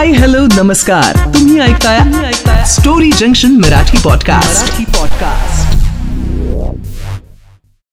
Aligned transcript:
Hi 0.00 0.10
hello 0.10 0.38
नमस्कार 0.62 1.34
तुम्ही 1.34 1.58
ऐकताय 1.60 1.98
ऐकताय 2.26 2.64
story 2.64 3.10
junction 3.12 3.52
Marathi 3.52 3.98
podcast 4.04 4.78
podcast 4.96 5.76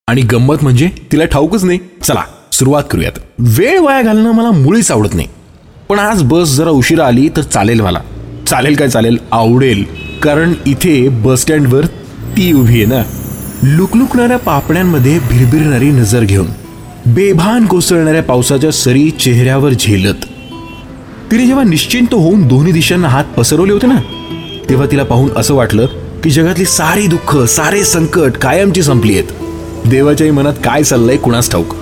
आणि 0.08 0.22
गंमत 0.22 0.56
म्हणजे 0.62 0.90
तिला 1.12 1.26
ठाऊकच 1.26 1.64
नाही. 1.64 1.80
चला 2.04 2.22
सुरुवात 2.52 2.84
करूयात. 2.92 3.12
वेळ 3.40 3.80
वाया 3.80 4.02
घालणं 4.02 4.32
मला 4.32 4.52
मुळीच 4.52 4.92
आवडत 4.92 5.14
नाही. 5.14 5.28
पण 5.90 6.00
आज 6.00 6.24
बस 6.24 6.48
जरा 6.48 6.70
उशिरा 6.70 7.08
आली 7.08 7.30
तर 7.38 7.42
चालेल 7.42 7.82
मला. 7.82 8.00
चालेल 8.48 8.76
काय 8.76 8.90
चालेल? 8.90 9.18
आवडेल. 9.32 9.86
कारण 10.24 10.54
इथे 10.66 11.10
बस 11.10 11.42
स्टँडवर 11.42 11.86
ती 12.38 12.54
उभी 12.54 12.74
आहे 12.74 12.86
ना. 12.86 13.04
लुकलुकणाऱ्या 13.64 14.38
पापण्यांमध्ये 14.38 15.20
भिरभिरणारी 15.20 15.90
नजर 15.90 16.24
घेऊन 16.24 16.48
बेभान 17.06 17.66
कोसळणाऱ्या 17.66 18.24
पावसाच्या 18.24 18.72
सरी 18.72 19.10
चेहऱ्यावर 19.10 19.70
झेलत. 19.70 20.26
तिने 21.32 21.46
जेव्हा 21.48 21.64
निश्चिंत 21.64 22.14
होऊन 22.14 22.48
दोन्ही 22.48 22.74
दिशांना 22.74 23.08
हात 23.08 23.26
पसरवले 23.38 23.74
होते 23.74 23.88
ना 23.88 23.96
तेव्हा 24.70 24.86
तिला 24.92 25.04
पाहून 25.04 25.30
असं 25.38 25.54
वाटलं 25.54 25.86
की 26.24 26.30
जगातली 26.30 26.66
सारी 26.66 27.08
दुःख 27.08 27.38
सारे 27.38 27.84
संकट 27.84 28.38
कायमची 28.38 28.84
संपली 28.84 29.14
आहेत. 29.14 29.26
देवाच्याही 29.90 30.32
मनात 30.32 30.54
काय 30.64 30.84
चाललंय 30.84 31.18
कुणास 31.18 31.52
ठाऊक? 31.52 31.76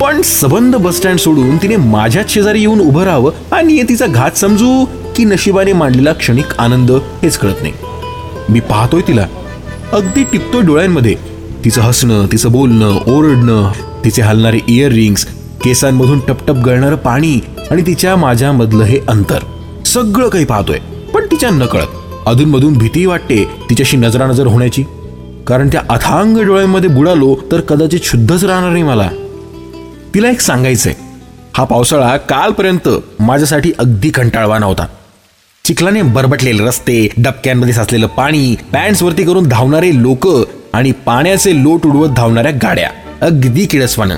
पण 0.00 0.22
सबंध 0.22 0.76
बस 0.76 0.96
स्टँड 0.96 1.18
सोडून 1.18 1.56
तिने 1.56 1.76
माझ्याच 1.76 2.34
शेजारी 2.34 2.60
येऊन 2.60 2.80
उभं 2.80 3.02
राहावं 3.02 3.32
आणि 3.52 3.82
तिचा 3.82 4.06
घात 4.06 4.30
समजू 4.30 4.84
की 5.16 5.24
नशिबाने 5.24 5.72
मांडलेला 5.72 6.12
क्षणिक 6.12 6.54
आनंद 6.58 6.90
हेच 6.90 7.38
कळत 7.38 7.62
नाही. 7.62 7.74
मी 8.48 8.60
पाहतोय 8.60 9.00
तिला. 9.08 9.26
अगदी 9.92 10.24
टिपतोय 10.24 10.62
डोळ्यांमध्ये. 10.62 11.14
तिचं 11.64 11.80
हसणं 11.80 12.26
तिचं 12.32 12.52
बोलणं 12.52 12.98
ओरडणं 13.06 13.70
तिचे 14.04 14.22
हलणारे 14.22 14.58
इयर 14.68 14.92
रिंग्स 14.92 15.26
केसांमधून 15.66 16.20
टपटप 16.20 16.56
गळणारं 16.56 16.96
पाणी 16.96 17.40
आणि 17.70 17.82
तिच्या 17.82 18.16
माझ्यामधलं 18.16 18.84
हे 18.84 18.98
अंतर. 19.08 19.38
सगळं 19.86 20.28
काही 20.28 20.44
पाहतोय 20.44 20.78
पण 21.14 21.26
तिच्या 21.26 21.50
नकळत. 21.50 21.86
अधूनमधून 22.26 22.72
भीती 22.72 23.06
वाटते 23.06 23.44
तिच्याशी 23.70 23.96
नजरानजर 23.96 24.46
होण्याची. 24.46 24.84
कारण 25.46 25.68
त्या 25.68 25.80
अथांग 25.90 26.38
डोळ्यांमध्ये 26.38 26.90
बुडालो 26.90 27.36
तर 27.52 27.60
कदाचित 27.60 28.00
शुद्धच 28.02 28.44
राहणार 28.44 28.70
नाही 28.70 28.82
मला. 28.82 29.08
तिला 30.14 30.30
एक 30.30 30.40
सांगायचंय. 30.40 30.94
हा 31.56 31.64
पावसाळा 31.64 32.16
कालपर्यंत 32.16 32.88
माझ्यासाठी 33.20 33.72
अगदी 33.78 34.10
कंटाळवा 34.10 34.58
नव्हता 34.58 34.86
चिखलाने 35.64 36.02
बरबटलेले 36.02 36.64
रस्ते 36.64 37.08
डबक्यांमध्ये 37.18 37.74
साचलेलं 37.74 38.06
पाणी 38.06 38.54
पॅन्ट्सवरती 38.72 39.24
करून 39.24 39.48
धावणारे 39.48 39.90
लोक 40.02 40.28
आणि 40.72 40.92
पाण्याचे 40.92 41.62
लोट 41.62 41.86
उडवत 41.86 42.08
धावणाऱ्या 42.08 42.52
गाड्या. 42.62 42.90
अगदी 43.20 43.66
किळसवानं 43.66 44.16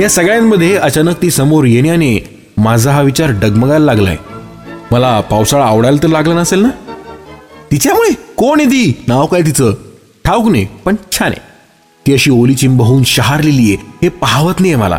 या 0.00 0.08
सगळ्यांमध्ये 0.08 0.76
अचानक 0.76 1.22
ती 1.22 1.30
समोर 1.30 1.64
येण्याने 1.64 2.40
माझा 2.56 2.92
हा 2.92 3.00
विचार 3.00 3.30
डगमगायला 3.30 3.84
लागलाय. 3.84 4.16
मला 4.92 5.20
पावसाळा 5.20 5.64
आवडायला 5.64 6.02
तर 6.02 6.08
लागला 6.08 6.34
नसेल 6.34 6.58
ना? 6.58 6.68
तिच्यामुळे? 7.72 8.10
कोण 8.36 8.60
आहे 8.60 8.68
ती? 8.68 9.04
नाव 9.08 9.26
काय 9.26 9.42
तिचं? 9.42 9.74
ठाऊक 10.24 10.48
नाही 10.48 10.66
पण 10.84 10.96
छान 11.12 11.28
आहे. 11.28 11.40
ती 12.06 12.12
अशी 12.12 12.30
ओली 12.30 12.54
चिंब 12.54 12.82
होऊन 12.82 13.02
शहारलेली 13.02 13.62
आहे. 13.62 13.76
हे 14.02 14.08
पाहवत 14.08 14.54
नाहीये 14.60 14.76
मला. 14.76 14.98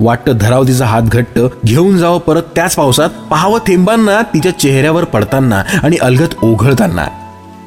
वाटतं 0.00 0.32
धराव 0.40 0.66
तिचा 0.66 0.86
हात 0.86 1.02
घट्ट 1.02 1.38
घेऊन 1.66 1.98
जावं 1.98 2.18
परत 2.18 2.42
त्याच 2.42 2.74
पावसात 2.74 3.10
पाहावं 3.30 3.58
थेंबांना 3.58 4.22
तिच्या 4.22 4.58
चेहऱ्यावर 4.58 5.04
पडताना 5.04 5.62
आणि 5.82 5.96
अलगत 5.96 6.34
ओघळताना. 6.42 7.06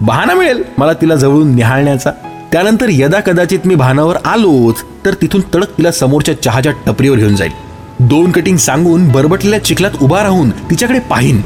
बहाना 0.01 0.33
मिळेल 0.33 0.63
मला 0.77 0.93
तिला 0.93 1.15
जवळून 1.15 1.55
निहाळण्याचा. 1.55 2.11
त्यानंतर 2.51 2.85
यदा 2.89 3.19
कदाचित 3.19 3.59
मी 3.65 3.75
भानावर 3.75 4.15
आलोच 4.25 4.75
तर 5.05 5.13
तिथून 5.13 5.41
तडक 5.55 5.77
तिला 5.77 5.91
समोरच्या 5.91 6.41
चहाच्या 6.41 6.71
टपरीवर 6.85 7.17
घेऊन 7.17 7.35
जाईल. 7.35 7.51
दोन 7.99 8.31
कटिंग 8.31 8.57
सांगून 8.57 9.11
बरबटलेल्या 9.11 9.63
चिखलात 9.63 9.91
उभा 10.01 10.23
राहून 10.23 10.49
तिच्याकडे 10.49 10.99
पाहीन. 10.99 11.41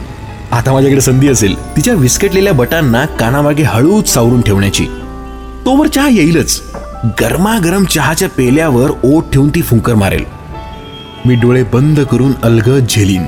आता 0.52 0.74
माझ्याकडे 0.74 1.02
संधी 1.02 1.28
असेल 1.28 1.76
तिच्या 1.76 1.94
विस्कटलेल्या 1.94 2.54
बटांना 2.54 3.06
कानामागे 3.06 3.64
हळूच 3.64 4.10
सावरून 4.10 4.42
ठेवण्याची. 4.42 4.86
तोवर 5.66 5.88
चहा 5.88 6.10
येईलच. 6.10 6.62
गरमागरम 7.22 7.84
चहाच्या 7.86 8.30
पेल्यावर 8.30 8.92
ओठ 9.04 9.24
ठेवून 9.34 9.50
ती 9.50 9.62
फुंकर 9.62 9.96
मारेल. 9.96 10.24
मी 11.26 11.36
डोळे 11.36 11.64
बंद 11.64 12.00
करून 12.00 12.32
अलगद 12.44 12.86
झेलीन. 12.90 13.24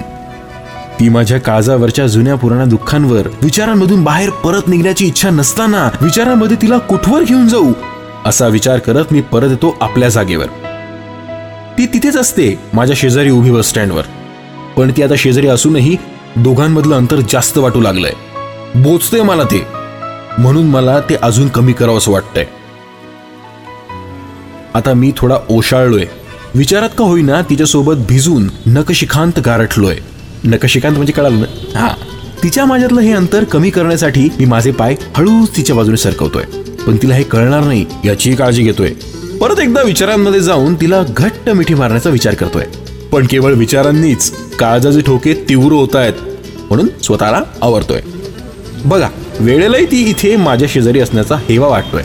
ती 1.03 1.09
माझ्या 1.09 1.37
काळजावरच्या 1.39 2.07
जुन्या 2.07 2.35
पुराण्या 2.35 2.65
दुःखांवर 2.65 3.27
विचारांमधून 3.27 4.03
बाहेर 4.03 4.29
परत 4.29 4.67
निघण्याची 4.67 5.07
इच्छा 5.07 5.29
नसताना 5.29 5.89
विचारांमध्ये 6.01 6.57
तिला 6.61 6.77
कुठवर 6.77 7.23
घेऊन 7.23 7.47
जाऊ 7.47 7.71
असा 8.25 8.47
विचार 8.47 8.79
करत 8.79 9.05
मी 9.11 9.21
परत 9.21 9.49
येतो 9.49 9.77
आपल्या 9.81 10.09
जागेवर. 10.09 10.45
ती 11.77 11.85
तिथेच 11.85 12.17
असते 12.17 12.59
माझ्या 12.73 12.95
शेजारी 12.99 13.29
उभी 13.29 13.51
बस 13.51 13.69
स्टँडवर. 13.69 14.01
पण 14.77 14.91
ती 14.97 15.03
आता 15.03 15.13
शेजारी 15.17 15.47
असूनही 15.47 15.97
दोघांमधलं 16.35 16.95
अंतर 16.95 17.19
जास्त 17.29 17.57
वाटू 17.57 17.81
लागलंय. 17.81 18.13
बोचतंय 18.75 19.21
मला 19.21 19.43
ते. 19.43 19.67
म्हणून 20.37 20.65
मला 20.65 20.99
ते 20.99 21.15
अजून 21.15 21.47
कमी 21.47 21.73
करावं 21.73 21.97
असं 21.97 22.11
वाटतंय. 22.11 22.45
आता 24.73 24.93
मी 24.93 25.11
थोडा 25.17 25.35
ओशाळलोय. 25.49 26.05
विचारात 26.55 26.89
का 26.97 27.05
होईना 27.05 27.41
तिच्यासोबत 27.41 27.95
भिजून 28.07 28.49
नकशिखांत 28.65 29.39
गारठलोय. 29.45 29.95
नकशिकांत 30.43 30.95
म्हणजे 30.95 31.13
कळालं 31.13 31.39
ना? 31.39 31.79
हा. 31.79 31.89
तिच्या 32.43 32.65
माझ्यातलं 32.65 33.01
हे 33.01 33.11
अंतर 33.11 33.43
कमी 33.43 33.69
करण्यासाठी 33.69 34.29
मी 34.39 34.45
माझे 34.45 34.71
पाय 34.71 34.95
हळूच 35.17 35.57
तिच्या 35.57 35.75
बाजूने 35.75 35.97
सरकवतोय. 35.97 36.43
पण 36.87 36.97
तिला 37.01 37.15
हे 37.15 37.23
कळणार 37.23 37.63
नाही 37.63 37.85
याची 38.05 38.35
काळजी 38.35 38.63
घेतोय. 38.63 38.89
परत 39.41 39.59
एकदा 39.59 39.81
विचारांमध्ये 39.81 40.39
जाऊन 40.39 40.75
तिला 40.75 41.03
घट्ट 41.17 41.49
मिठी 41.49 41.73
मारण्याचा 41.73 42.09
विचार 42.09 42.33
करतोय. 42.33 42.63
पण 43.11 43.27
केवळ 43.29 43.53
विचारांनीच 43.53 44.33
काळजाचे 44.59 45.01
ठोके 45.01 45.45
तीव्र 45.49 45.71
होत 45.71 45.95
आहेत 45.95 46.13
म्हणून 46.69 46.87
स्वतःला 47.03 47.41
आवरतोय. 47.61 48.01
बघा 48.85 49.09
वेळेलाही 49.39 49.85
ती 49.85 50.09
इथे 50.09 50.35
माझ्या 50.35 50.67
शेजारी 50.71 50.99
असण्याचा 50.99 51.35
हेवा 51.35 51.67
वाटतोय. 51.67 52.03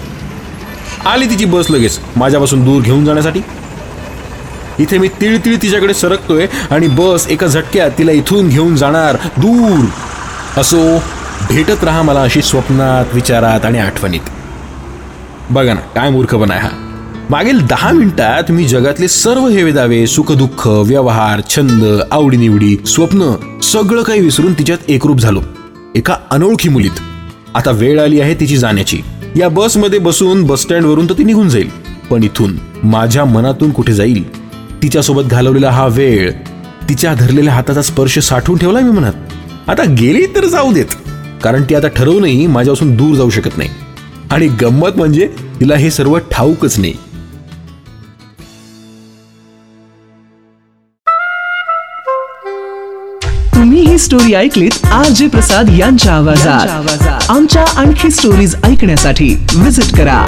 आली 1.07 1.27
तिची 1.27 1.45
बस 1.45 1.71
लगेच 1.71 1.99
माझ्यापासून 2.17 2.65
दूर 2.65 2.83
घेऊन 2.83 3.05
जाण्यासाठी. 3.05 3.41
इथे 4.79 4.99
मी 4.99 5.09
तिळतिळ 5.09 5.57
तिच्याकडे 5.63 5.95
सरकतोय 5.95 6.47
आणि 6.71 6.89
बस 6.89 7.27
एका 7.29 7.47
झटक्यात 7.47 7.91
तिला 7.99 8.13
इथून 8.13 8.49
घेऊन 8.49 8.77
जाणार. 8.77 9.17
दूर. 9.37 9.85
असो 10.57 10.99
भेटत 11.49 11.85
राहा 11.85 12.03
मला 12.03 12.23
अशी 12.23 12.43
स्वप्नात 12.43 13.15
विचारात 13.15 13.65
आणि 13.65 13.79
आठवणीत. 13.79 14.21
बघा 15.51 15.75
ना 15.75 15.81
काय 15.81 16.11
मूर्खपणा 16.11 16.55
आहे 16.55 16.63
हा. 16.63 16.69
मागील 17.31 17.67
दहा 17.67 17.93
मिनिटात 17.93 18.51
मी 18.51 18.65
जगातले 18.65 19.09
सर्व 19.09 19.49
हेवेदावे 19.49 20.07
सुखदुःख 20.07 20.67
व्यवहार 20.67 21.41
छंद 21.51 22.01
आवडीनिवडी 22.11 22.77
स्वप्न 22.87 23.35
सगळं 23.63 24.03
काही 24.03 24.21
विसरून 24.21 24.53
तिच्यात 24.53 24.79
एकरूप 24.89 25.19
झालो. 25.19 25.41
एका 25.95 26.17
अनोळखी 26.31 26.69
मुलीत. 26.69 27.01
आता 27.55 27.71
वेळ 27.71 28.01
आली 28.01 28.21
आहे 28.21 28.35
तिची 28.35 28.57
जाण्याची. 28.57 29.01
या 29.37 29.49
बसमध्ये 29.49 29.99
बसून 29.99 30.45
बस 30.45 30.63
स्टँडवरून 30.63 31.07
तर 31.07 31.15
ती 31.19 31.25
निघून 31.25 31.49
जाईल. 31.49 31.71
पण 32.11 32.23
इथून 32.23 32.59
माझ्या 32.85 33.25
मनातून 33.25 33.71
कुठे 33.71 33.93
जाईल? 33.93 34.38
तिच्यासोबत 34.83 35.31
घालवलेला 35.31 35.71
हा 35.71 35.87
वेळ 35.87 36.31
तिच्या 36.89 37.15
धरलेल्या 37.15 37.55
हाताचा 37.55 37.83
स्पर्श 37.83 38.19
साठवून 38.19 38.59
ठेवलाय 38.59 38.83
मी 38.83 38.91
मनात 38.91 39.69
आता 39.71 39.83
गेली 39.99 40.25
तर 40.37 40.45
जाऊ 40.47 40.73
देत. 40.73 40.95
कारण 41.43 41.63
ती 41.71 41.75
आता 41.75 41.89
ठरवूनही 41.97 42.47
माझ्यापासून 42.47 42.95
दूर 42.97 43.15
जाऊ 43.17 43.31
शकत 43.31 43.59
नाही. 43.59 43.71
आणि 44.31 44.47
गंमत 44.63 44.97
म्हणजे 44.97 45.27
तिला 45.61 45.77
हे 45.77 45.91
सर्व 45.91 46.17
ठाऊकच 46.31 46.79
नाही. 46.79 46.93
तुम्ही 53.55 53.81
ही 53.81 53.99
स्टोरी 53.99 54.35
ऐकलीत 54.35 54.85
आर 54.87 55.09
जे 55.09 55.27
प्रसाद 55.29 55.71
यांच्या 55.79 56.15
आवाजात. 56.15 57.31
आमच्या 57.31 57.65
आणखी 57.77 58.11
स्टोरीज 58.11 58.55
ऐकण्यासाठी 58.65 59.35
विजिट 59.57 59.97
करा. 59.97 60.25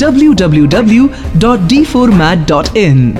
W 0.00 0.32
W 0.38 0.66
W 0.72 1.06
dot 1.40 1.58
D 1.68 1.82
four 1.84 2.10
mat 2.10 2.38
dot 2.48 2.76
in 2.76 3.10